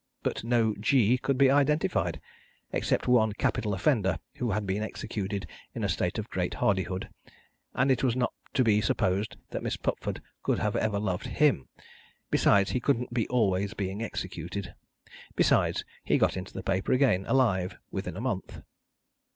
But 0.23 0.43
no 0.43 0.73
G 0.79 1.19
could 1.19 1.37
be 1.37 1.51
identified, 1.51 2.19
except 2.73 3.07
one 3.07 3.33
capital 3.33 3.71
offender 3.75 4.17
who 4.37 4.49
had 4.49 4.65
been 4.65 4.81
executed 4.81 5.45
in 5.75 5.83
a 5.83 5.89
state 5.89 6.17
of 6.17 6.27
great 6.31 6.55
hardihood, 6.55 7.07
and 7.75 7.91
it 7.91 8.03
was 8.03 8.15
not 8.15 8.33
to 8.55 8.63
be 8.63 8.81
supposed 8.81 9.37
that 9.51 9.61
Miss 9.61 9.77
Pupford 9.77 10.19
could 10.41 10.59
ever 10.59 10.79
have 10.81 10.95
loved 10.95 11.27
him. 11.27 11.67
Besides, 12.31 12.71
he 12.71 12.79
couldn't 12.79 13.13
be 13.13 13.27
always 13.27 13.75
being 13.75 14.01
executed. 14.01 14.73
Besides, 15.35 15.85
he 16.03 16.17
got 16.17 16.35
into 16.35 16.55
the 16.55 16.63
paper 16.63 16.93
again, 16.93 17.27
alive, 17.27 17.77
within 17.91 18.17
a 18.17 18.21
month. 18.21 18.63